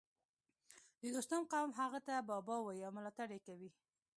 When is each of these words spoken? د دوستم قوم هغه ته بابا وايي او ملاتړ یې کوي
د 1.01 1.03
دوستم 1.15 1.41
قوم 1.53 1.69
هغه 1.79 1.99
ته 2.07 2.13
بابا 2.29 2.57
وايي 2.61 2.81
او 2.85 2.91
ملاتړ 2.97 3.27
یې 3.35 3.39
کوي 3.47 3.69